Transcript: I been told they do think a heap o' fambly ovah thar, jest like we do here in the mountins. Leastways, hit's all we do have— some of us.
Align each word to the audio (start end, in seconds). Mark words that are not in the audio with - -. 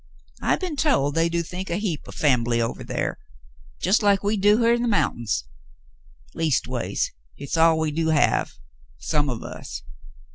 I 0.41 0.55
been 0.55 0.77
told 0.77 1.13
they 1.13 1.29
do 1.29 1.43
think 1.43 1.69
a 1.69 1.75
heap 1.75 2.07
o' 2.07 2.11
fambly 2.11 2.59
ovah 2.59 2.83
thar, 2.85 3.19
jest 3.79 4.01
like 4.01 4.23
we 4.23 4.35
do 4.35 4.57
here 4.63 4.73
in 4.73 4.81
the 4.81 4.87
mountins. 4.87 5.43
Leastways, 6.33 7.11
hit's 7.35 7.55
all 7.55 7.77
we 7.77 7.91
do 7.91 8.07
have— 8.07 8.53
some 9.11 9.29
of 9.29 9.43
us. 9.43 9.83